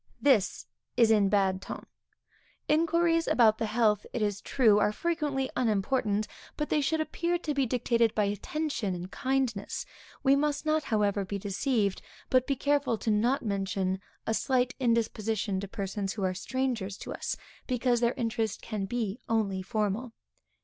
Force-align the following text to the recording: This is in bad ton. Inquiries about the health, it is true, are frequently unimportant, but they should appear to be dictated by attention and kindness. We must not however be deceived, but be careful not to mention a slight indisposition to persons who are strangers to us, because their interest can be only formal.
This 0.19 0.65
is 0.97 1.11
in 1.11 1.29
bad 1.29 1.61
ton. 1.61 1.85
Inquiries 2.67 3.27
about 3.27 3.59
the 3.59 3.67
health, 3.67 4.03
it 4.13 4.23
is 4.23 4.41
true, 4.41 4.79
are 4.79 4.91
frequently 4.91 5.47
unimportant, 5.55 6.27
but 6.57 6.69
they 6.69 6.81
should 6.81 6.99
appear 6.99 7.37
to 7.37 7.53
be 7.53 7.67
dictated 7.67 8.15
by 8.15 8.23
attention 8.23 8.95
and 8.95 9.11
kindness. 9.11 9.85
We 10.23 10.35
must 10.35 10.65
not 10.65 10.85
however 10.85 11.23
be 11.23 11.37
deceived, 11.37 12.01
but 12.31 12.47
be 12.47 12.55
careful 12.55 12.99
not 13.05 13.41
to 13.41 13.45
mention 13.45 13.99
a 14.25 14.33
slight 14.33 14.73
indisposition 14.79 15.59
to 15.59 15.67
persons 15.67 16.13
who 16.13 16.23
are 16.23 16.33
strangers 16.33 16.97
to 16.97 17.13
us, 17.13 17.37
because 17.67 17.99
their 17.99 18.15
interest 18.15 18.63
can 18.63 18.85
be 18.85 19.19
only 19.29 19.61
formal. 19.61 20.13